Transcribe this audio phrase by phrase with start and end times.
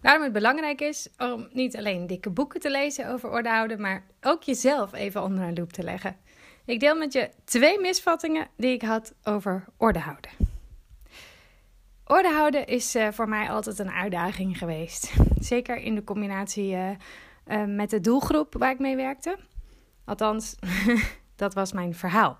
[0.00, 4.04] Waarom het belangrijk is om niet alleen dikke boeken te lezen over orde houden, maar
[4.20, 6.16] ook jezelf even onder een loep te leggen.
[6.64, 10.30] Ik deel met je twee misvattingen die ik had over orde houden.
[12.04, 15.12] Orde houden is uh, voor mij altijd een uitdaging geweest.
[15.38, 16.90] Zeker in de combinatie uh,
[17.46, 19.38] uh, met de doelgroep waar ik mee werkte.
[20.04, 20.56] Althans,
[21.36, 22.36] dat was mijn verhaal.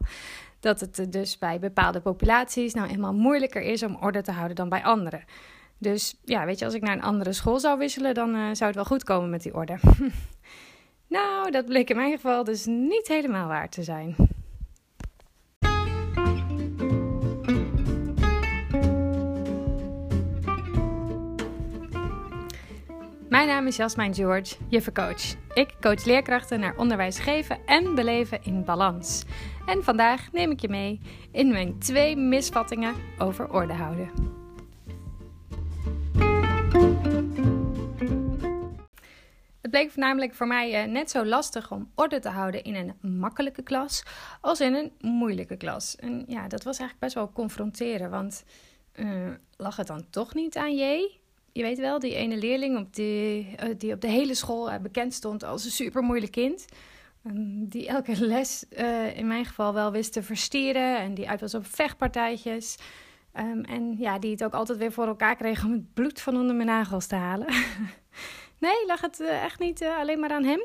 [0.61, 4.69] Dat het dus bij bepaalde populaties nou eenmaal moeilijker is om orde te houden dan
[4.69, 5.25] bij anderen.
[5.81, 8.65] Dus ja, weet je, als ik naar een andere school zou wisselen, dan uh, zou
[8.65, 9.79] het wel goed komen met die orde.
[11.17, 14.17] nou, dat bleek in mijn geval dus niet helemaal waar te zijn.
[23.29, 25.35] Mijn naam is Jasmijn George, juffencoach.
[25.55, 29.25] Ik coach leerkrachten naar onderwijs geven en beleven in balans.
[29.67, 31.01] En vandaag neem ik je mee
[31.33, 34.30] in mijn twee misvattingen over orde houden.
[39.71, 43.19] Het bleek namelijk voor mij uh, net zo lastig om orde te houden in een
[43.19, 44.03] makkelijke klas
[44.41, 45.97] als in een moeilijke klas.
[45.97, 48.45] En ja, dat was eigenlijk best wel confronteren, want
[48.95, 51.13] uh, lag het dan toch niet aan je?
[51.53, 55.15] Je weet wel, die ene leerling op die, uh, die op de hele school bekend
[55.15, 56.65] stond als een super moeilijk kind.
[57.27, 58.65] Um, die elke les
[59.15, 62.77] in mijn geval wel wist te verstieren en die uit was op vechtpartijtjes.
[63.35, 66.37] Um, en ja, die het ook altijd weer voor elkaar kreeg om het bloed van
[66.37, 67.47] onder mijn nagels te halen.
[68.61, 70.65] nee, lag het uh, echt niet uh, alleen maar aan hem?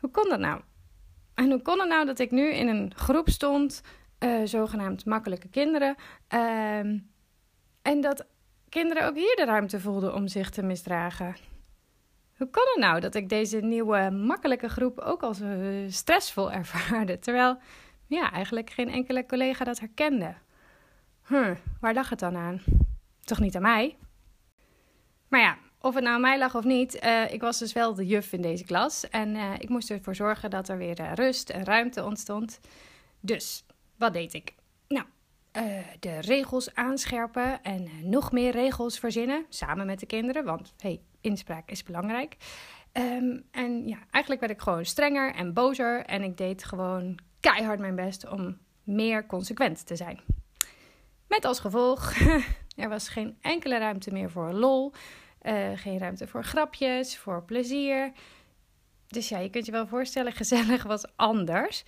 [0.00, 0.60] Hoe kon dat nou?
[1.34, 3.82] En hoe kon het nou dat ik nu in een groep stond,
[4.18, 5.96] uh, zogenaamd makkelijke kinderen,
[6.28, 6.98] ehm,
[7.82, 8.26] en dat
[8.68, 11.36] kinderen ook hier de ruimte voelden om zich te misdragen?
[12.36, 15.40] Hoe kon het nou dat ik deze nieuwe makkelijke groep ook als
[15.88, 17.58] stressvol ervaarde, terwijl
[18.06, 20.34] ja, eigenlijk geen enkele collega dat herkende?
[21.22, 22.62] Hm, waar lag het dan aan?
[23.20, 23.96] Toch niet aan mij?
[25.28, 27.94] Maar ja, of het nou aan mij lag of niet, uh, ik was dus wel
[27.94, 29.08] de juf in deze klas.
[29.08, 32.60] En uh, ik moest ervoor zorgen dat er weer uh, rust en ruimte ontstond.
[33.20, 33.64] Dus,
[33.96, 34.54] wat deed ik?
[34.88, 35.06] Nou,
[36.00, 40.44] de regels aanscherpen en nog meer regels verzinnen, samen met de kinderen.
[40.44, 42.36] Want, hey, inspraak is belangrijk.
[42.92, 46.04] Um, en ja, eigenlijk werd ik gewoon strenger en bozer.
[46.04, 50.20] En ik deed gewoon keihard mijn best om meer consequent te zijn.
[51.28, 52.12] Met als gevolg,
[52.76, 54.92] er was geen enkele ruimte meer voor lol.
[55.44, 58.12] Uh, geen ruimte voor grapjes, voor plezier.
[59.06, 61.84] Dus ja, je kunt je wel voorstellen, gezellig was anders.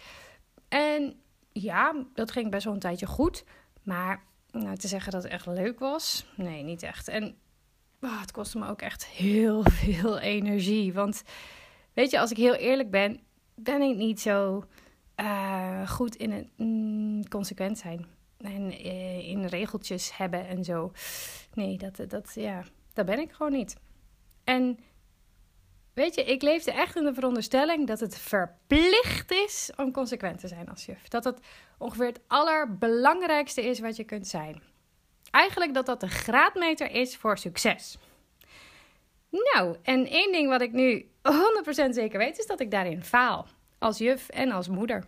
[0.68, 1.20] En
[1.52, 3.44] ja, dat ging best wel een tijdje goed.
[3.82, 7.08] Maar nou, te zeggen dat het echt leuk was, nee, niet echt.
[7.08, 7.36] En
[8.00, 10.92] oh, het kostte me ook echt heel veel energie.
[10.92, 11.22] Want
[11.92, 13.20] weet je, als ik heel eerlijk ben,
[13.54, 14.64] ben ik niet zo
[15.16, 18.06] uh, goed in het mm, consequent zijn
[18.38, 20.92] en uh, in regeltjes hebben en zo.
[21.54, 22.64] Nee, dat, dat, ja,
[22.96, 23.76] dat ben ik gewoon niet.
[24.44, 24.78] En
[25.94, 30.48] weet je, ik leefde echt in de veronderstelling dat het verplicht is om consequent te
[30.48, 31.08] zijn als juf.
[31.08, 31.40] Dat het
[31.78, 34.62] ongeveer het allerbelangrijkste is wat je kunt zijn.
[35.30, 37.98] Eigenlijk dat dat de graadmeter is voor succes.
[39.30, 43.46] Nou, en één ding wat ik nu 100% zeker weet, is dat ik daarin faal.
[43.78, 45.06] Als juf en als moeder.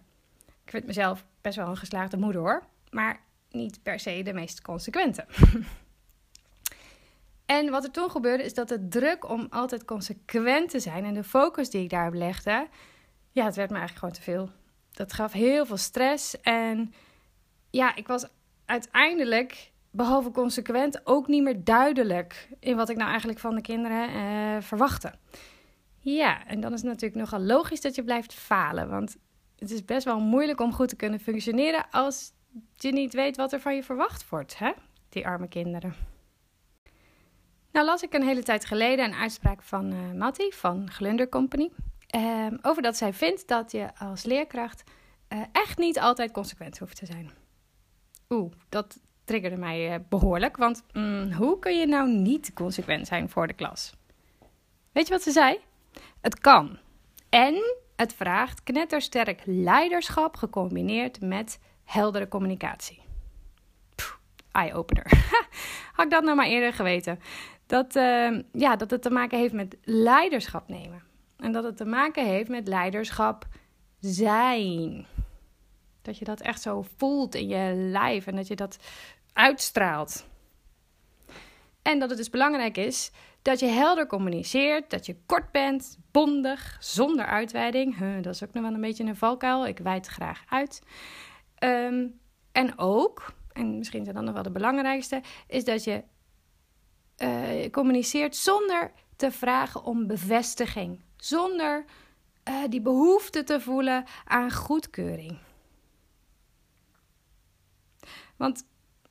[0.65, 2.63] Ik vind mezelf best wel een geslaagde moeder hoor.
[2.91, 5.27] Maar niet per se de meest consequente.
[7.49, 11.15] en wat er toen gebeurde is dat de druk om altijd consequent te zijn en
[11.15, 12.69] de focus die ik daarop legde,
[13.33, 14.51] ja, het werd me eigenlijk gewoon te veel.
[14.93, 16.93] Dat gaf heel veel stress en
[17.71, 18.27] ja, ik was
[18.65, 24.09] uiteindelijk, behalve consequent, ook niet meer duidelijk in wat ik nou eigenlijk van de kinderen
[24.09, 25.15] eh, verwachtte.
[25.99, 29.17] Ja, en dan is het natuurlijk nogal logisch dat je blijft falen, want
[29.59, 32.33] het is best wel moeilijk om goed te kunnen functioneren als
[32.77, 34.73] je niet weet wat er van je verwacht wordt, hè?
[35.09, 36.08] Die arme kinderen.
[37.73, 41.71] Nou las ik een hele tijd geleden een uitspraak van uh, Matti van Glunder Company.
[42.17, 44.85] Uh, over dat zij vindt dat je als leerkracht
[45.29, 47.31] uh, echt niet altijd consequent hoeft te zijn.
[48.29, 50.57] Oeh, dat triggerde mij uh, behoorlijk.
[50.57, 53.93] Want mm, hoe kun je nou niet consequent zijn voor de klas?
[54.93, 55.59] Weet je wat ze zei?
[56.21, 56.79] Het kan.
[57.29, 63.03] En het vraagt knettersterk leiderschap gecombineerd met heldere communicatie.
[64.53, 65.07] Eye-opener.
[65.95, 67.21] Had ik dat nou maar eerder geweten.
[67.69, 71.03] Dat, uh, ja, dat het te maken heeft met leiderschap nemen.
[71.37, 73.47] En dat het te maken heeft met leiderschap
[74.01, 75.07] zijn.
[76.03, 78.79] Dat je dat echt zo voelt in je lijf en dat je dat
[79.33, 80.27] uitstraalt.
[81.83, 83.11] En dat het dus belangrijk is
[83.43, 87.99] dat je helder communiceert, dat je kort bent, bondig, zonder uitweiding.
[87.99, 89.67] Huh, dat is ook nog wel een beetje een valkuil.
[89.67, 90.83] Ik wijd graag uit.
[91.65, 92.21] Um,
[92.53, 96.03] en ook, en misschien zijn dan nog wel de belangrijkste, is dat je
[97.19, 101.01] uh, communiceert zonder te vragen om bevestiging.
[101.17, 101.85] Zonder
[102.49, 105.39] uh, die behoefte te voelen aan goedkeuring.
[108.37, 108.67] Want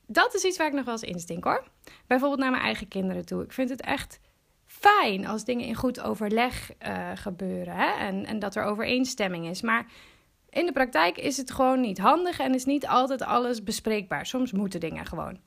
[0.05, 1.63] dat is iets waar ik nog wel eens instink hoor.
[2.07, 3.43] Bijvoorbeeld naar mijn eigen kinderen toe.
[3.43, 4.19] Ik vind het echt
[4.65, 7.91] fijn als dingen in goed overleg uh, gebeuren hè?
[7.91, 9.61] En, en dat er overeenstemming is.
[9.61, 9.91] Maar
[10.49, 14.25] in de praktijk is het gewoon niet handig en is niet altijd alles bespreekbaar.
[14.25, 15.39] Soms moeten dingen gewoon.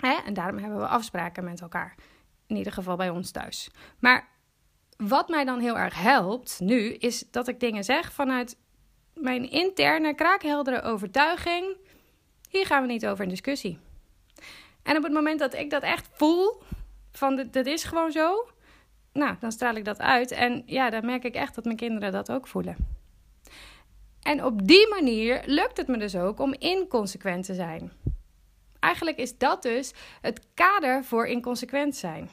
[0.00, 0.14] Hè?
[0.24, 1.94] En daarom hebben we afspraken met elkaar.
[2.46, 3.70] In ieder geval bij ons thuis.
[3.98, 4.28] Maar
[4.96, 8.56] wat mij dan heel erg helpt nu, is dat ik dingen zeg vanuit
[9.14, 11.76] mijn interne kraakheldere overtuiging.
[12.48, 13.78] Hier gaan we niet over in discussie.
[14.82, 16.62] En op het moment dat ik dat echt voel,
[17.12, 18.48] van dit is gewoon zo,
[19.12, 20.30] nou, dan straal ik dat uit.
[20.30, 22.76] En ja, dan merk ik echt dat mijn kinderen dat ook voelen.
[24.22, 27.92] En op die manier lukt het me dus ook om inconsequent te zijn.
[28.80, 32.30] Eigenlijk is dat dus het kader voor inconsequent zijn.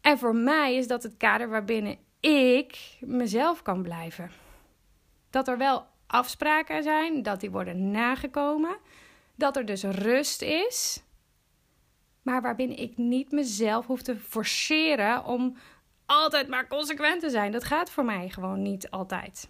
[0.00, 4.30] En voor mij is dat het kader waarbinnen ik mezelf kan blijven.
[5.30, 8.76] Dat er wel afspraken zijn, dat die worden nagekomen,
[9.34, 11.02] dat er dus rust is,
[12.22, 15.56] maar waarbinnen ik niet mezelf hoef te forceren om
[16.06, 17.52] altijd maar consequent te zijn.
[17.52, 19.48] Dat gaat voor mij gewoon niet altijd.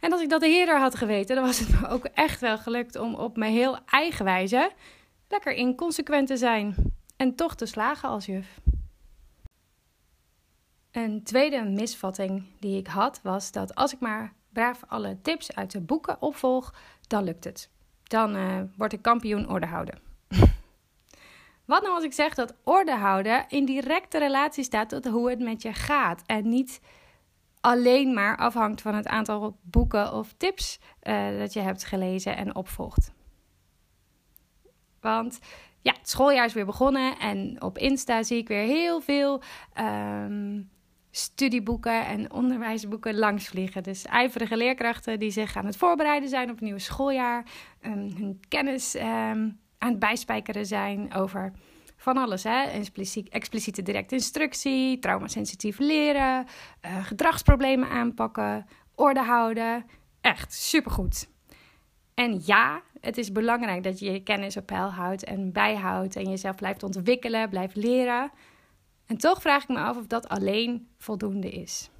[0.00, 2.96] En als ik dat eerder had geweten, dan was het me ook echt wel gelukt
[2.96, 4.70] om op mijn heel eigen wijze
[5.28, 6.74] lekker inconsequent te zijn
[7.16, 8.60] en toch te slagen als juf.
[10.90, 15.70] Een tweede misvatting die ik had was dat als ik maar braaf alle tips uit
[15.70, 16.74] de boeken opvolg,
[17.06, 17.70] dan lukt het.
[18.02, 19.98] Dan uh, word ik kampioen orde houden.
[21.64, 25.38] Wat nou als ik zeg dat orde houden in directe relatie staat tot hoe het
[25.38, 26.80] met je gaat en niet
[27.60, 32.54] alleen maar afhangt van het aantal boeken of tips uh, dat je hebt gelezen en
[32.54, 33.12] opvolgt.
[35.00, 35.38] Want
[35.80, 39.42] ja, het schooljaar is weer begonnen en op Insta zie ik weer heel veel
[39.80, 40.70] um,
[41.10, 43.82] studieboeken en onderwijsboeken langsvliegen.
[43.82, 47.44] Dus ijverige leerkrachten die zich aan het voorbereiden zijn op het nieuwe schooljaar,
[47.82, 49.02] um, hun kennis um,
[49.78, 51.52] aan het bijspijkeren zijn over
[52.12, 52.42] van alles.
[52.42, 52.62] Hè?
[52.62, 56.46] Expliciet, expliciete directe instructie, traumasensitief leren,
[56.86, 59.86] uh, gedragsproblemen aanpakken, orde houden.
[60.20, 61.28] Echt supergoed.
[62.14, 66.30] En ja, het is belangrijk dat je je kennis op peil houdt en bijhoudt en
[66.30, 68.30] jezelf blijft ontwikkelen, blijft leren.
[69.06, 71.90] En toch vraag ik me af of dat alleen voldoende is.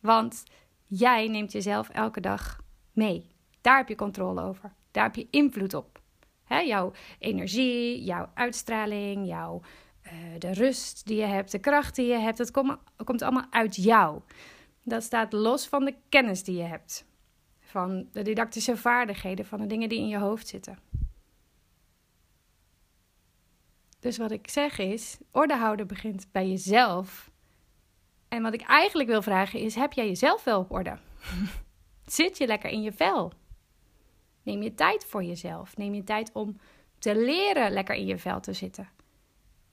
[0.00, 0.42] Want
[0.84, 2.60] jij neemt jezelf elke dag
[2.92, 3.26] mee.
[3.60, 4.72] Daar heb je controle over.
[4.90, 5.95] Daar heb je invloed op.
[6.48, 9.62] Jouw energie, jouw uitstraling, jouw,
[10.06, 13.46] uh, de rust die je hebt, de kracht die je hebt, dat komt, komt allemaal
[13.50, 14.20] uit jou.
[14.82, 17.06] Dat staat los van de kennis die je hebt.
[17.60, 20.78] Van de didactische vaardigheden, van de dingen die in je hoofd zitten.
[24.00, 27.30] Dus wat ik zeg is, orde houden begint bij jezelf.
[28.28, 30.98] En wat ik eigenlijk wil vragen is, heb jij jezelf wel op orde?
[32.06, 33.32] Zit je lekker in je vel?
[34.46, 35.76] Neem je tijd voor jezelf.
[35.76, 36.56] Neem je tijd om
[36.98, 38.88] te leren lekker in je vel te zitten.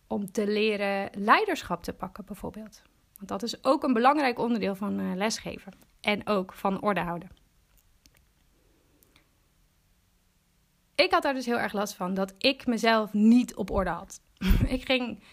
[0.07, 2.81] Om te leren leiderschap te pakken, bijvoorbeeld.
[3.15, 5.73] Want dat is ook een belangrijk onderdeel van uh, lesgeven.
[6.01, 7.29] En ook van orde houden.
[10.95, 14.21] Ik had daar dus heel erg last van dat ik mezelf niet op orde had.
[14.77, 15.23] ik ging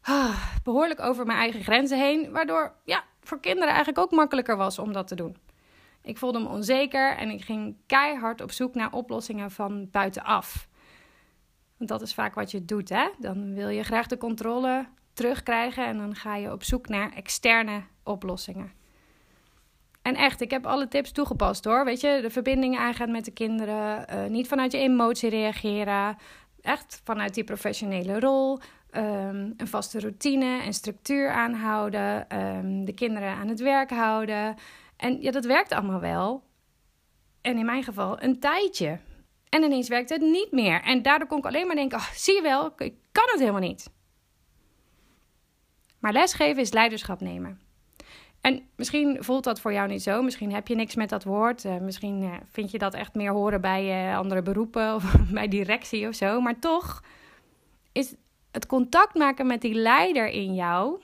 [0.00, 4.78] ah, behoorlijk over mijn eigen grenzen heen, waardoor ja, voor kinderen eigenlijk ook makkelijker was
[4.78, 5.36] om dat te doen.
[6.02, 10.68] Ik voelde me onzeker en ik ging keihard op zoek naar oplossingen van buitenaf.
[11.76, 13.08] Want dat is vaak wat je doet, hè?
[13.18, 17.82] Dan wil je graag de controle terugkrijgen en dan ga je op zoek naar externe
[18.02, 18.72] oplossingen.
[20.02, 21.84] En echt, ik heb alle tips toegepast hoor.
[21.84, 24.06] Weet je, de verbindingen aangaan met de kinderen.
[24.10, 26.16] Uh, niet vanuit je emotie reageren.
[26.60, 28.58] Echt vanuit die professionele rol.
[28.96, 32.38] Um, een vaste routine en structuur aanhouden.
[32.38, 34.56] Um, de kinderen aan het werk houden.
[35.00, 36.42] En ja, dat werkt allemaal wel.
[37.40, 38.98] En in mijn geval een tijdje.
[39.48, 40.82] En ineens werkte het niet meer.
[40.82, 43.60] En daardoor kon ik alleen maar denken: oh, zie je wel, ik kan het helemaal
[43.60, 43.90] niet.
[45.98, 47.60] Maar lesgeven is leiderschap nemen.
[48.40, 50.22] En misschien voelt dat voor jou niet zo.
[50.22, 51.64] Misschien heb je niks met dat woord.
[51.64, 55.48] Uh, misschien uh, vind je dat echt meer horen bij uh, andere beroepen of bij
[55.48, 56.40] directie of zo.
[56.40, 57.02] Maar toch
[57.92, 58.14] is
[58.50, 61.00] het contact maken met die leider in jou,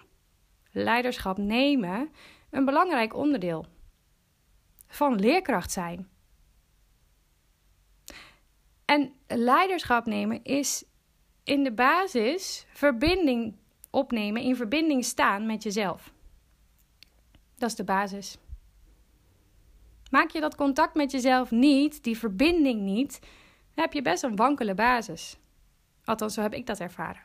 [0.70, 2.10] leiderschap nemen,
[2.50, 3.66] een belangrijk onderdeel
[4.86, 6.08] van leerkracht zijn.
[8.84, 10.84] En leiderschap nemen is
[11.44, 13.54] in de basis verbinding
[13.90, 16.12] opnemen, in verbinding staan met jezelf.
[17.56, 18.38] Dat is de basis.
[20.10, 23.18] Maak je dat contact met jezelf niet, die verbinding niet,
[23.74, 25.36] dan heb je best een wankele basis.
[26.04, 27.22] Althans, zo heb ik dat ervaren.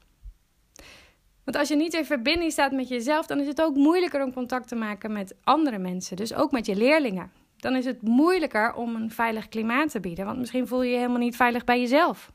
[1.44, 4.34] Want als je niet in verbinding staat met jezelf, dan is het ook moeilijker om
[4.34, 6.16] contact te maken met andere mensen.
[6.16, 7.32] Dus ook met je leerlingen.
[7.62, 10.26] Dan is het moeilijker om een veilig klimaat te bieden.
[10.26, 12.32] Want misschien voel je je helemaal niet veilig bij jezelf.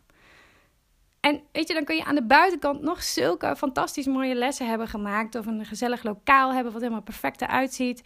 [1.20, 4.88] En weet je, dan kun je aan de buitenkant nog zulke fantastisch mooie lessen hebben
[4.88, 5.34] gemaakt.
[5.34, 8.02] Of een gezellig lokaal hebben wat helemaal perfect eruit ziet.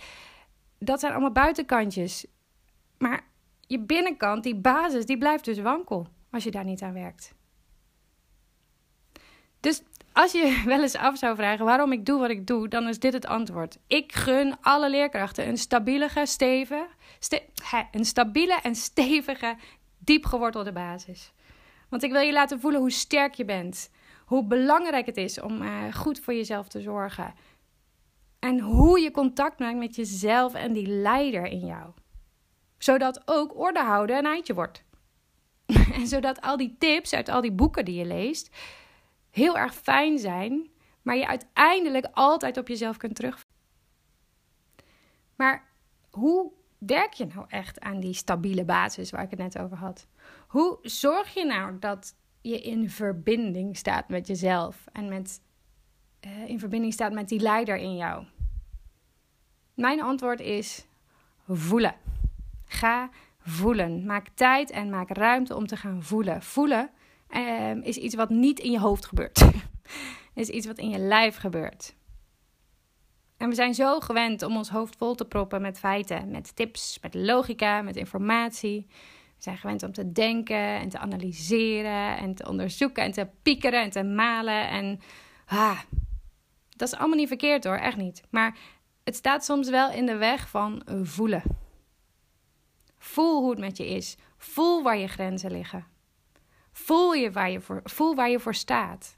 [0.78, 2.26] Dat zijn allemaal buitenkantjes.
[2.98, 3.20] Maar
[3.60, 7.34] je binnenkant, die basis, die blijft dus wankel als je daar niet aan werkt.
[9.60, 12.88] Dus als je wel eens af zou vragen waarom ik doe wat ik doe, dan
[12.88, 13.78] is dit het antwoord.
[13.86, 16.88] Ik gun alle leerkrachten een stabiele, stevige, ste
[17.90, 19.56] een stabiele en stevige,
[19.98, 21.32] diepgewortelde basis.
[21.88, 23.90] Want ik wil je laten voelen hoe sterk je bent.
[24.24, 27.34] Hoe belangrijk het is om uh, goed voor jezelf te zorgen.
[28.38, 31.90] En hoe je contact maakt met jezelf en die leider in jou.
[32.78, 34.84] Zodat ook orde houden een eindje wordt.
[35.98, 38.50] en zodat al die tips uit al die boeken die je leest
[39.30, 40.70] heel erg fijn zijn,
[41.02, 43.46] maar je uiteindelijk altijd op jezelf kunt terug.
[45.36, 45.68] Maar
[46.10, 50.06] hoe werk je nou echt aan die stabiele basis waar ik het net over had?
[50.46, 55.40] Hoe zorg je nou dat je in verbinding staat met jezelf en met,
[56.26, 58.24] uh, in verbinding staat met die leider in jou?
[59.74, 60.86] Mijn antwoord is
[61.48, 61.94] voelen.
[62.64, 64.06] Ga voelen.
[64.06, 66.42] Maak tijd en maak ruimte om te gaan voelen.
[66.42, 66.90] Voelen
[67.30, 69.44] uh, is iets wat niet in je hoofd gebeurt.
[70.34, 71.94] is iets wat in je lijf gebeurt.
[73.40, 76.98] En we zijn zo gewend om ons hoofd vol te proppen met feiten, met tips,
[77.02, 78.86] met logica, met informatie.
[79.36, 83.82] We zijn gewend om te denken en te analyseren en te onderzoeken en te piekeren
[83.82, 84.68] en te malen.
[84.68, 85.00] En
[85.46, 85.80] ah,
[86.76, 88.22] dat is allemaal niet verkeerd hoor, echt niet.
[88.30, 88.56] Maar
[89.04, 91.42] het staat soms wel in de weg van voelen.
[92.98, 94.16] Voel hoe het met je is.
[94.36, 95.86] Voel waar je grenzen liggen.
[96.72, 99.16] Voel, je waar je voor, voel waar je voor staat.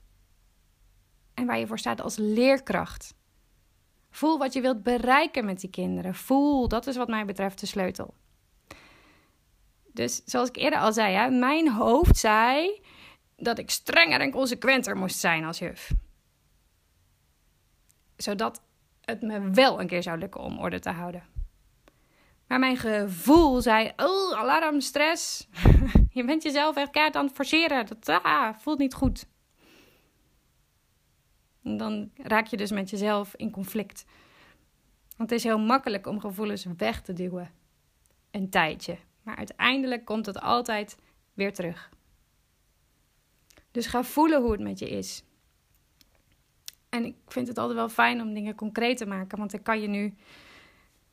[1.35, 3.15] En waar je voor staat als leerkracht.
[4.13, 6.15] Voel wat je wilt bereiken met die kinderen.
[6.15, 8.15] Voel, dat is wat mij betreft de sleutel.
[9.93, 12.81] Dus zoals ik eerder al zei, hè, mijn hoofd zei
[13.37, 15.93] dat ik strenger en consequenter moest zijn als juf.
[18.17, 18.63] Zodat
[19.01, 21.23] het me wel een keer zou lukken om orde te houden.
[22.47, 25.49] Maar mijn gevoel zei: Oh, alarm, stress.
[26.11, 27.87] je bent jezelf echt kaart aan het forceren.
[27.87, 29.27] Dat ah, voelt niet goed.
[31.63, 34.05] Dan raak je dus met jezelf in conflict.
[35.17, 37.51] Want het is heel makkelijk om gevoelens weg te duwen.
[38.31, 38.97] Een tijdje.
[39.23, 40.97] Maar uiteindelijk komt het altijd
[41.35, 41.91] weer terug.
[43.71, 45.25] Dus ga voelen hoe het met je is.
[46.89, 49.39] En ik vind het altijd wel fijn om dingen concreet te maken.
[49.39, 50.15] Want dan kan je nu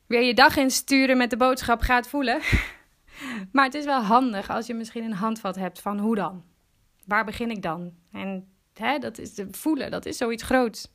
[0.06, 2.40] weer je dag insturen met de boodschap gaat voelen.
[3.52, 6.44] Maar het is wel handig als je misschien een handvat hebt van hoe dan?
[7.06, 7.92] Waar begin ik dan?
[8.12, 8.48] En
[8.80, 10.88] hè, dat is de voelen, dat is zoiets groots.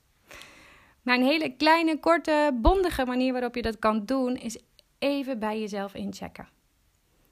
[1.01, 4.57] Maar een hele kleine, korte, bondige manier waarop je dat kan doen, is
[4.99, 6.47] even bij jezelf inchecken.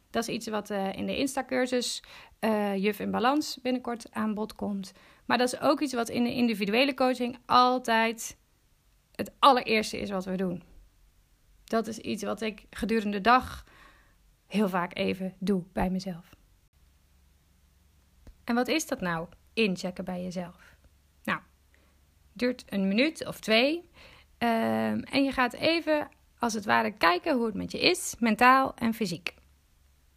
[0.10, 2.04] Dat is iets wat uh, in de Insta-cursus
[2.40, 4.92] uh, Juf in Balans binnenkort aan bod komt.
[5.26, 8.38] Maar dat is ook iets wat in de individuele coaching altijd
[9.16, 10.64] het allereerste is wat we doen.
[11.64, 13.66] Dat is iets wat ik gedurende de dag
[14.48, 16.36] heel vaak even doe bij mezelf.
[18.44, 19.28] En wat is dat nou?
[19.54, 20.76] Inchecken bij jezelf.
[21.24, 21.40] Nou,
[22.34, 23.90] duurt een minuut of twee.
[24.38, 28.76] Ehm, en je gaat even, als het ware, kijken hoe het met je is, mentaal
[28.76, 29.34] en fysiek.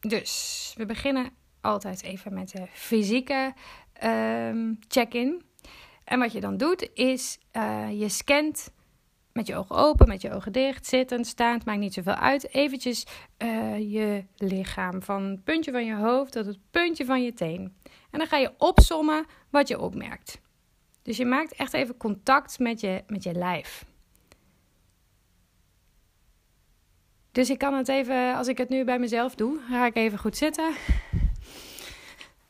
[0.01, 3.55] Dus we beginnen altijd even met de fysieke
[3.93, 5.45] ehm, check-in.
[6.05, 8.71] En wat je dan doet, is uh, je scant
[9.37, 12.55] met je ogen open, met je ogen dicht, zittend, staand, maakt niet zoveel uit.
[12.55, 13.07] Eventjes
[13.39, 17.77] uh, je lichaam van het puntje van je hoofd tot het puntje van je teen.
[18.11, 20.41] En dan ga je opsommen wat je opmerkt.
[21.03, 23.85] Dus je maakt echt even contact met je, met je lijf.
[27.33, 30.19] Dus ik kan het even, als ik het nu bij mezelf doe, ga ik even
[30.19, 30.75] goed zitten.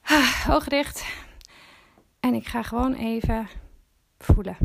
[0.02, 1.04] Ah, ogen dicht.
[2.20, 3.48] En ik ga gewoon even
[4.18, 4.56] voelen.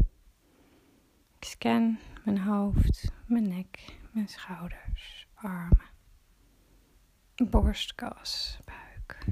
[1.40, 5.90] Ik scan mijn hoofd, mijn nek, mijn schouders, armen,
[7.50, 9.26] borstkas, buik,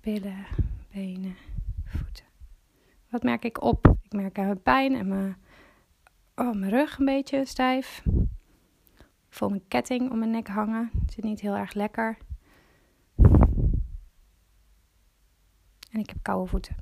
[0.00, 0.46] billen,
[0.92, 1.36] benen,
[1.84, 2.24] voeten.
[3.10, 3.96] Wat merk ik op?
[4.02, 5.36] Ik merk aan mijn pijn en mijn,
[6.34, 8.02] oh, mijn rug een beetje stijf.
[9.28, 10.90] Ik voel mijn ketting om mijn nek hangen.
[11.00, 12.18] Het zit niet heel erg lekker.
[15.90, 16.76] En ik heb koude voeten.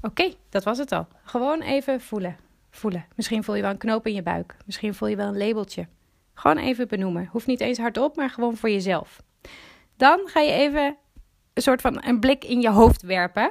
[0.00, 1.06] Oké, dat was het al.
[1.22, 2.36] Gewoon even voelen
[2.76, 3.06] voelen.
[3.16, 4.56] Misschien voel je wel een knoop in je buik.
[4.66, 5.86] Misschien voel je wel een labeltje.
[6.34, 7.28] Gewoon even benoemen.
[7.30, 9.22] Hoeft niet eens hardop, maar gewoon voor jezelf.
[9.96, 10.96] Dan ga je even
[11.52, 13.50] een soort van een blik in je hoofd werpen.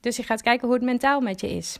[0.00, 1.78] Dus je gaat kijken hoe het mentaal met je is.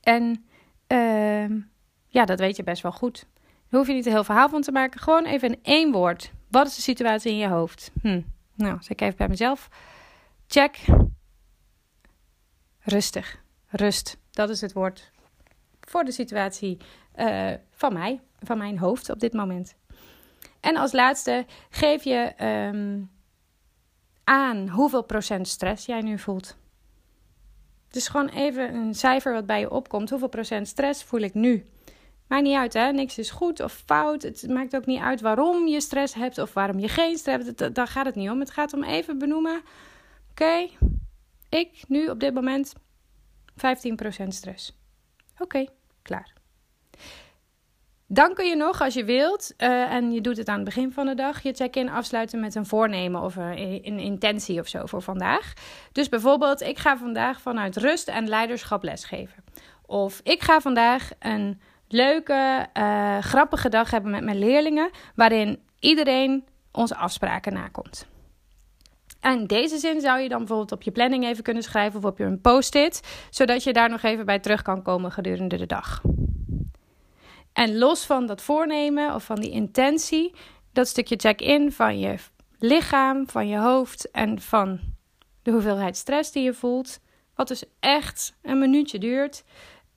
[0.00, 0.44] En
[0.88, 1.62] uh,
[2.06, 3.26] ja, dat weet je best wel goed.
[3.68, 5.00] Hoef je niet een heel verhaal van te maken.
[5.00, 6.32] Gewoon even in één woord.
[6.50, 7.90] Wat is de situatie in je hoofd?
[8.00, 8.20] Hm.
[8.54, 9.68] Nou, zeg ik even bij mezelf.
[10.46, 10.78] Check.
[12.80, 13.42] Rustig.
[13.68, 14.16] Rust.
[14.30, 15.12] Dat is het woord
[15.92, 16.78] voor de situatie
[17.16, 19.74] uh, van mij, van mijn hoofd op dit moment.
[20.60, 22.32] En als laatste geef je
[22.74, 23.10] um,
[24.24, 26.56] aan hoeveel procent stress jij nu voelt.
[27.88, 30.10] Dus gewoon even een cijfer wat bij je opkomt.
[30.10, 31.66] Hoeveel procent stress voel ik nu?
[32.26, 32.92] Maakt niet uit, hè?
[32.92, 34.22] Niks is goed of fout.
[34.22, 37.74] Het maakt ook niet uit waarom je stress hebt of waarom je geen stress hebt.
[37.74, 38.40] Daar gaat het niet om.
[38.40, 39.62] Het gaat om even benoemen.
[40.30, 40.68] Oké,
[41.48, 42.72] ik nu op dit moment
[44.24, 44.80] 15% stress.
[45.38, 45.66] Oké,
[46.02, 46.32] klaar.
[48.14, 50.92] Dan kun je nog, als je wilt, uh, en je doet het aan het begin
[50.92, 55.02] van de dag, je check-in afsluiten met een voornemen of een, intentie of zo voor
[55.02, 55.52] vandaag.
[55.92, 59.44] Dus bijvoorbeeld, ik ga vandaag vanuit rust en leiderschap lesgeven.
[59.86, 66.44] Of ik ga vandaag een leuke, uh, grappige dag hebben met mijn leerlingen, waarin iedereen
[66.72, 68.06] onze afspraken nakomt.
[69.22, 72.18] En deze zin zou je dan bijvoorbeeld op je planning even kunnen schrijven of op
[72.18, 76.02] je post-it, zodat je daar nog even bij terug kan komen gedurende de dag.
[77.52, 80.34] En los van dat voornemen of van die intentie,
[80.72, 82.14] dat stukje check-in van je
[82.58, 84.80] lichaam, van je hoofd en van
[85.42, 87.00] de hoeveelheid stress die je voelt,
[87.34, 89.44] wat dus echt een minuutje duurt,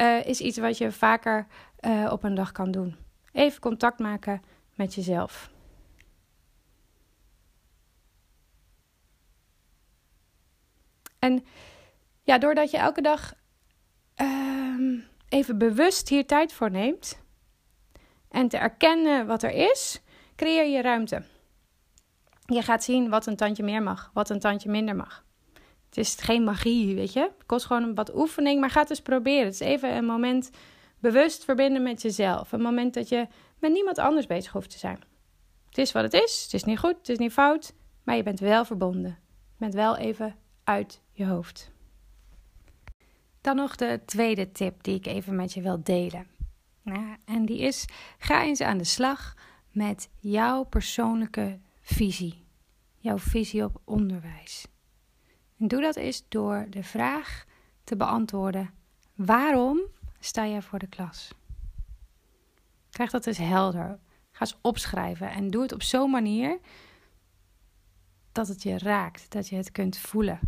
[0.02, 1.48] uh, is iets wat je vaker
[1.82, 2.96] uh, op een dag kan doen.
[3.32, 4.42] Even contact maken
[4.76, 5.54] met jezelf.
[11.20, 11.46] En
[12.24, 13.34] ja, doordat je elke dag
[14.22, 17.24] uh, even bewust hier tijd voor neemt
[18.30, 20.02] en te erkennen wat er is,
[20.36, 21.24] creëer je ruimte.
[22.46, 25.26] Je gaat zien wat een tandje meer mag, wat een tandje minder mag.
[25.86, 27.20] Het is geen magie, weet je.
[27.20, 29.46] Het kost gewoon wat oefening, maar ga het eens proberen.
[29.46, 30.50] Het is even een moment
[31.00, 32.52] bewust verbinden met jezelf.
[32.52, 33.28] Een moment dat je
[33.60, 35.00] met niemand anders bezig hoeft te zijn.
[35.68, 36.42] Het is wat het is.
[36.44, 39.18] Het is niet goed, het is niet fout, maar je bent wel verbonden.
[39.30, 41.72] Je bent wel even uit je hoofd.
[43.42, 46.28] Dan nog de tweede tip die ik even met je wil delen.
[47.26, 47.86] En die is:
[48.18, 49.36] ga eens aan de slag
[49.72, 52.44] met jouw persoonlijke visie.
[52.98, 54.68] Jouw visie op onderwijs.
[55.58, 57.46] En doe dat eens door de vraag
[57.84, 58.74] te beantwoorden:
[59.16, 59.80] waarom
[60.20, 61.32] sta jij voor de klas?
[62.90, 64.00] Krijg dat eens helder.
[64.32, 66.60] Ga eens opschrijven en doe het op zo'n manier
[68.32, 70.40] dat het je raakt, dat je het kunt voelen.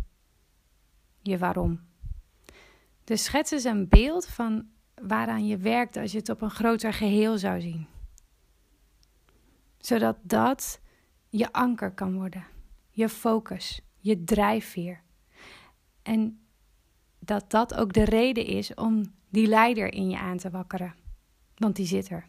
[1.28, 1.80] Je waarom.
[3.04, 4.66] Dus schets eens een beeld van
[5.02, 7.86] waaraan je werkt als je het op een groter geheel zou zien.
[9.78, 10.80] Zodat dat
[11.28, 12.46] je anker kan worden,
[12.90, 15.02] je focus, je drijfveer.
[16.02, 16.40] En
[17.18, 20.94] dat dat ook de reden is om die leider in je aan te wakkeren.
[21.56, 22.26] Want die zit er.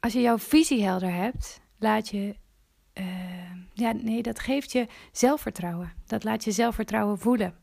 [0.00, 2.36] Als je jouw visie helder hebt, laat je.
[2.94, 3.47] Uh,
[3.78, 5.92] ja, nee, dat geeft je zelfvertrouwen.
[6.06, 7.54] Dat laat je zelfvertrouwen voelen.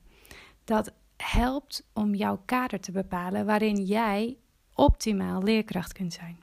[0.64, 4.38] Dat helpt om jouw kader te bepalen waarin jij
[4.74, 6.40] optimaal leerkracht kunt zijn.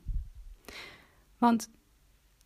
[1.39, 1.71] Want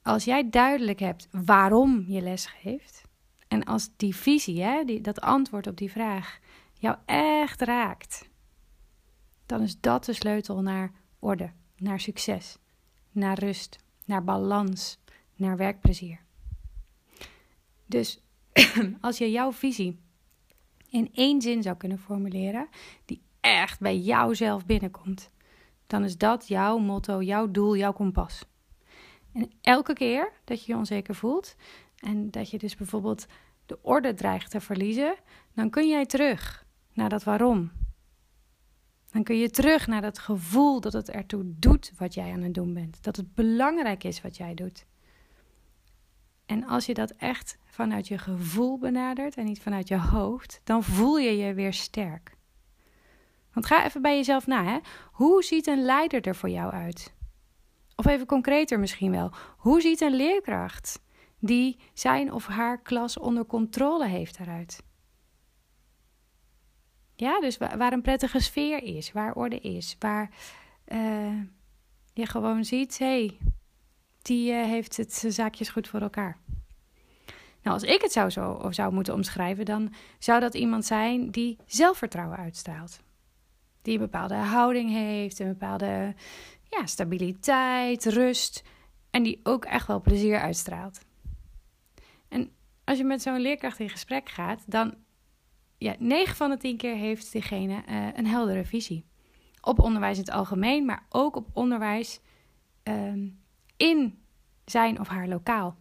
[0.02, 3.02] als jij duidelijk hebt waarom je les geeft,
[3.48, 6.38] en als die visie, hè, die, dat antwoord op die vraag,
[6.74, 8.28] jou echt raakt,
[9.46, 12.58] dan is dat de sleutel naar orde, naar succes,
[13.10, 14.98] naar rust, naar balans,
[15.34, 16.25] naar werkplezier.
[17.86, 18.22] Dus
[19.00, 20.00] als je jouw visie
[20.90, 22.68] in één zin zou kunnen formuleren,
[23.04, 25.30] die echt bij jouzelf binnenkomt,
[25.86, 28.44] dan is dat jouw motto, jouw doel, jouw kompas.
[29.32, 31.56] En elke keer dat je je onzeker voelt
[31.96, 33.26] en dat je dus bijvoorbeeld
[33.66, 35.14] de orde dreigt te verliezen,
[35.54, 37.72] dan kun jij terug naar dat waarom.
[39.10, 42.54] Dan kun je terug naar dat gevoel dat het ertoe doet wat jij aan het
[42.54, 43.02] doen bent.
[43.02, 44.86] Dat het belangrijk is wat jij doet.
[46.46, 50.82] En als je dat echt vanuit je gevoel benadert en niet vanuit je hoofd, dan
[50.82, 52.36] voel je je weer sterk.
[53.52, 54.64] Want ga even bij jezelf na.
[54.64, 54.78] Hè?
[55.12, 57.14] Hoe ziet een leider er voor jou uit?
[57.96, 59.32] Of even concreter misschien wel.
[59.56, 61.02] Hoe ziet een leerkracht
[61.38, 64.84] die zijn of haar klas onder controle heeft eruit?
[67.14, 70.30] Ja, dus waar een prettige sfeer is, waar orde is, waar
[70.88, 71.40] uh,
[72.12, 73.38] je gewoon ziet, hé, hey,
[74.26, 76.38] die uh, heeft het zaakjes goed voor elkaar.
[77.62, 81.56] Nou, als ik het zou zo zou moeten omschrijven, dan zou dat iemand zijn die
[81.66, 83.00] zelfvertrouwen uitstraalt.
[83.82, 86.14] Die een bepaalde houding heeft, een bepaalde
[86.68, 88.62] ja, stabiliteit, rust.
[89.10, 91.00] En die ook echt wel plezier uitstraalt.
[92.28, 92.50] En
[92.84, 94.94] als je met zo'n leerkracht in gesprek gaat, dan
[95.78, 99.04] ja, 9 van de 10 keer heeft diegene uh, een heldere visie.
[99.60, 102.20] Op onderwijs in het algemeen, maar ook op onderwijs
[102.84, 103.30] uh,
[103.76, 104.18] in
[104.64, 105.76] zijn of haar lokaal.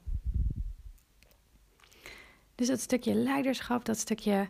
[2.55, 4.49] Dus dat stukje leiderschap, dat stukje.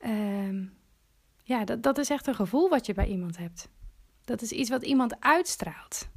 [0.00, 0.66] Uh,
[1.42, 3.68] ja, dat, dat is echt een gevoel wat je bij iemand hebt.
[4.24, 6.08] Dat is iets wat iemand uitstraalt.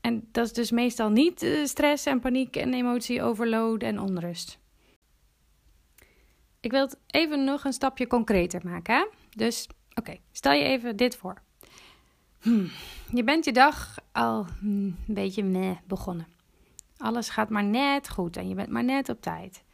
[0.00, 4.58] En dat is dus meestal niet uh, stress en paniek en emotie, overload en onrust.
[6.60, 8.94] Ik wil het even nog een stapje concreter maken.
[8.94, 9.06] Hè?
[9.30, 11.42] Dus oké, stel je even dit voor.
[12.48, 12.70] Hmm,
[13.12, 16.26] je bent je dag al een beetje meh begonnen.
[16.96, 19.64] Alles gaat maar net goed en je bent maar net op tijd.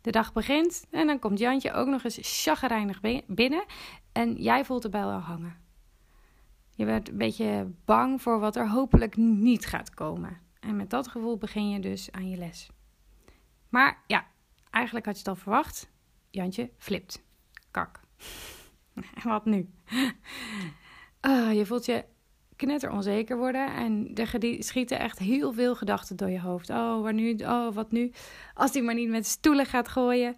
[0.00, 3.64] De dag begint en dan komt Jantje ook nog eens chagrijnig binnen
[4.12, 5.56] en jij voelt de bel al hangen.
[6.70, 10.38] Je bent een beetje bang voor wat er hopelijk niet gaat komen.
[10.60, 12.70] En met dat gevoel begin je dus aan je les.
[13.68, 14.26] Maar ja,
[14.70, 15.90] eigenlijk had je het al verwacht.
[16.30, 17.22] Jantje flipt.
[17.70, 18.00] Kak.
[18.94, 19.68] En wat nu?
[21.26, 22.10] Uh, je voelt je
[22.66, 26.70] knetter onzeker worden en er schieten echt heel veel gedachten door je hoofd.
[26.70, 27.34] Oh, waar nu?
[27.34, 28.12] Oh, wat nu?
[28.54, 30.36] Als die maar niet met stoelen gaat gooien.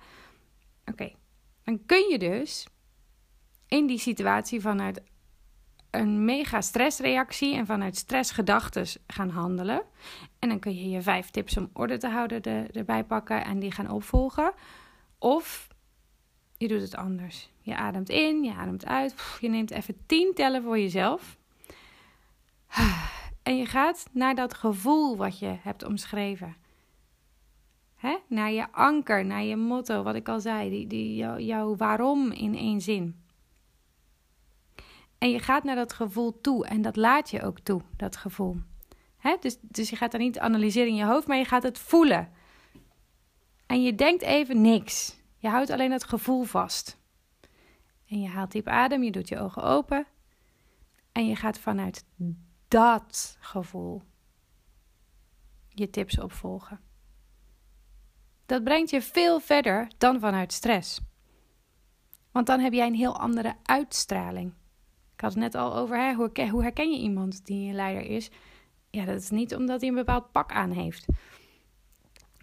[0.85, 1.13] Oké,
[1.65, 2.67] dan kun je dus
[3.69, 5.03] in die situatie vanuit
[5.91, 9.83] een mega stressreactie en vanuit stressgedachten gaan handelen.
[10.39, 13.71] En dan kun je je vijf tips om orde te houden erbij pakken en die
[13.71, 14.53] gaan opvolgen.
[15.19, 15.69] Of
[16.57, 17.51] je doet het anders.
[17.61, 19.15] Je ademt in, je ademt uit.
[19.41, 21.39] Je neemt even tien tellen voor jezelf.
[23.45, 26.57] En je gaat naar dat gevoel wat je hebt omschreven.
[27.95, 28.17] Hè?
[28.29, 30.71] Naar je anker, naar je motto, wat ik al zei.
[30.71, 33.23] Die, die, jouw waarom in één zin.
[35.19, 38.57] En je gaat naar dat gevoel toe en dat laat je ook toe, dat gevoel.
[39.17, 39.37] Hè?
[39.41, 42.33] Dus, dus je gaat dan niet analyseren in je hoofd, maar je gaat het voelen.
[43.67, 45.19] En je denkt even niks.
[45.37, 46.99] Je houdt alleen het gevoel vast.
[48.09, 50.07] En je haalt diep adem, je doet je ogen open.
[51.13, 52.05] En je gaat vanuit
[52.75, 54.03] dat gevoel
[55.69, 56.81] je tips opvolgen.
[58.47, 61.01] Dat brengt je veel verder dan vanuit stress.
[62.33, 64.53] Want dan heb jij een heel andere uitstraling.
[65.15, 66.15] Ik had het net al over
[66.49, 68.31] hoe herken je iemand die een leider is.
[68.91, 71.07] Ja, dat is niet omdat hij een bepaald pak aan heeft.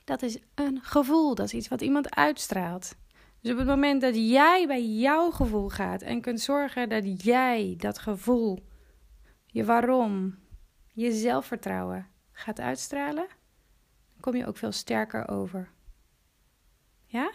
[0.03, 2.95] Dat is een gevoel, dat is iets wat iemand uitstraalt.
[3.41, 7.75] Dus op het moment dat jij bij jouw gevoel gaat en kunt zorgen dat jij
[7.77, 8.69] dat gevoel,
[9.51, 10.37] je waarom,
[10.87, 13.27] je zelfvertrouwen gaat uitstralen,
[14.11, 15.71] dan kom je ook veel sterker over.
[17.05, 17.31] Ja?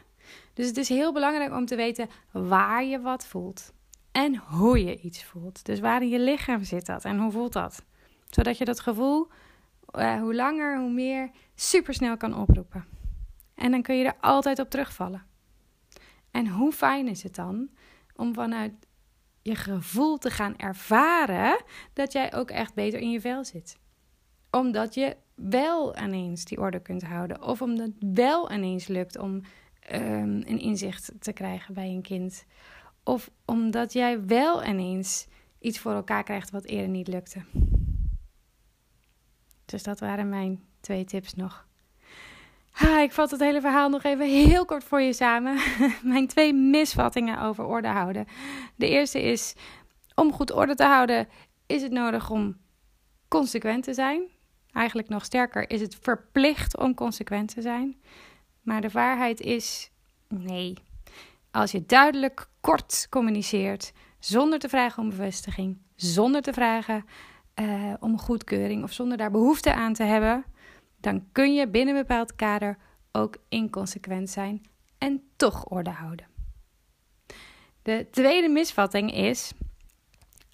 [0.54, 3.72] Dus het is heel belangrijk om te weten waar je wat voelt
[4.12, 5.64] en hoe je iets voelt.
[5.64, 7.84] Dus waar in je lichaam zit dat en hoe voelt dat?
[8.26, 9.28] Zodat je dat gevoel,
[9.94, 12.84] uh, hoe langer, hoe meer, supersnel kan oproepen.
[13.54, 15.26] En dan kun je er altijd op terugvallen.
[16.30, 17.68] En hoe fijn is het dan
[18.14, 18.85] om vanuit
[19.46, 23.78] je gevoel te gaan ervaren dat jij ook echt beter in je vel zit?
[24.50, 27.42] Omdat je wel ineens die orde kunt houden.
[27.42, 29.32] Of omdat het wel ineens lukt om
[29.92, 32.44] um, een inzicht te krijgen bij een kind.
[33.04, 35.26] Of omdat jij wel ineens
[35.58, 37.44] iets voor elkaar krijgt wat eerder niet lukte.
[39.64, 41.65] Dus dat waren mijn twee tips nog.
[42.76, 45.58] Ha, ik vat het hele verhaal nog even heel kort voor je samen.
[46.02, 48.26] Mijn twee misvattingen over orde houden.
[48.74, 49.54] De eerste is:
[50.14, 51.28] om goed orde te houden,
[51.66, 52.56] is het nodig om
[53.28, 54.22] consequent te zijn.
[54.72, 57.96] Eigenlijk nog sterker, is het verplicht om consequent te zijn.
[58.62, 59.90] Maar de waarheid is:
[60.28, 60.74] nee.
[61.50, 67.04] Als je duidelijk kort communiceert, zonder te vragen om bevestiging, zonder te vragen
[67.60, 70.44] uh, om goedkeuring of zonder daar behoefte aan te hebben,
[71.06, 72.78] dan kun je binnen een bepaald kader
[73.12, 74.62] ook inconsequent zijn
[74.98, 76.26] en toch orde houden.
[77.82, 79.52] De tweede misvatting is: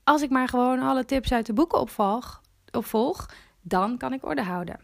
[0.04, 3.28] als ik maar gewoon alle tips uit de boeken opvolg, opvolg
[3.60, 4.80] dan kan ik orde houden.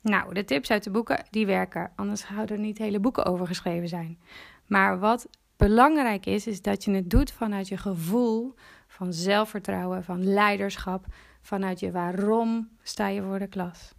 [0.00, 3.46] Nou, de tips uit de boeken die werken, anders zouden er niet hele boeken over
[3.46, 4.18] geschreven zijn.
[4.66, 8.54] Maar wat belangrijk is, is dat je het doet vanuit je gevoel
[8.86, 11.06] van zelfvertrouwen, van leiderschap,
[11.40, 13.95] vanuit je waarom sta je voor de klas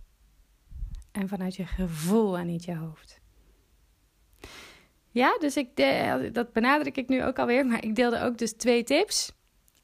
[1.18, 3.22] en vanuit je gevoel en niet je hoofd.
[5.10, 5.76] Ja, dus ik
[6.34, 9.34] dat benadruk ik nu ook alweer, maar ik deelde ook dus twee tips,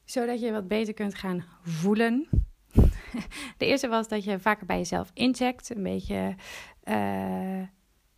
[0.04, 2.28] zodat je wat beter kunt gaan voelen.
[3.58, 6.34] De eerste was dat je vaker bij jezelf incheckt, een beetje
[6.84, 7.62] uh,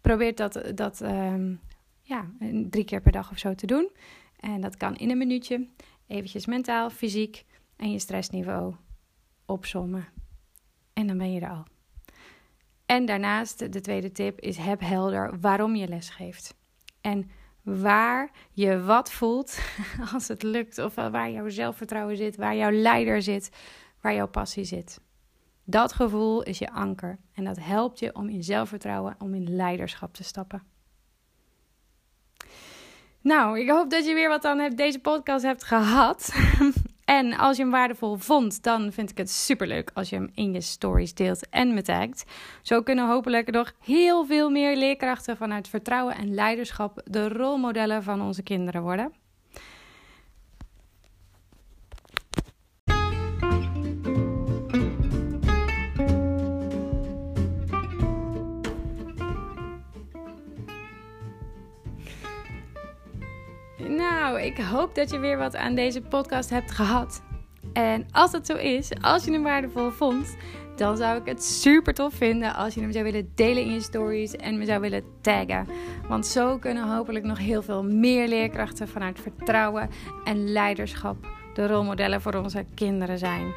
[0.00, 1.54] probeert dat, dat ehm,
[2.02, 2.30] ja,
[2.70, 3.90] drie keer per dag of zo te doen.
[4.40, 5.68] En dat kan in een minuutje,
[6.06, 7.44] eventjes mentaal, fysiek
[7.76, 8.74] en je stressniveau
[9.46, 10.08] opzommen.
[10.92, 11.64] En dan ben je er al.
[12.96, 16.54] En daarnaast, de tweede tip is: heb helder waarom je les geeft.
[17.00, 17.30] En
[17.62, 19.58] waar je wat voelt
[20.12, 23.50] als het lukt, of waar jouw zelfvertrouwen zit, waar jouw leider zit,
[24.00, 25.00] waar jouw passie zit.
[25.64, 30.14] Dat gevoel is je anker en dat helpt je om in zelfvertrouwen, om in leiderschap
[30.14, 30.62] te stappen.
[33.20, 36.34] Nou, ik hoop dat je weer wat aan deze podcast hebt gehad.
[37.06, 40.52] en als je hem waardevol vond, dan vind ik het superleuk als je hem in
[40.52, 42.24] je stories deelt en me tagt.
[42.62, 48.22] Zo kunnen hopelijk nog heel veel meer leerkrachten vanuit vertrouwen en leiderschap de rolmodellen van
[48.22, 49.12] onze kinderen worden.
[63.78, 67.22] Nou, ik hoop dat je weer wat aan deze podcast hebt gehad.
[67.72, 70.36] En als dat zo is, als je hem waardevol vond,
[70.76, 73.80] dan zou ik het super tof vinden als je hem zou willen delen in je
[73.80, 75.66] stories en me zou willen taggen.
[76.08, 79.90] Want zo kunnen hopelijk nog heel veel meer leerkrachten vanuit vertrouwen
[80.24, 81.16] en leiderschap
[81.54, 83.54] de rolmodellen voor onze kinderen zijn.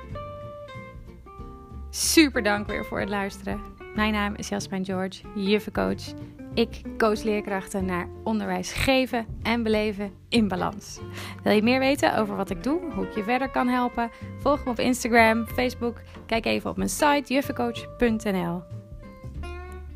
[1.89, 3.59] Super dank weer voor het luisteren.
[3.95, 6.13] Mijn naam is Jasmijn George, juffencoach.
[6.59, 10.99] Ik coach leerkrachten naar onderwijs geven en beleven in balans.
[11.43, 14.11] Wil je meer weten over wat ik doe, hoe ik je verder kan helpen?
[14.39, 16.01] Volg me op Instagram, Facebook.
[16.25, 18.61] Kijk even op mijn site juffencoach.nl.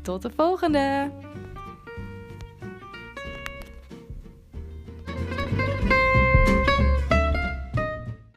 [0.02, 1.10] Tot de volgende!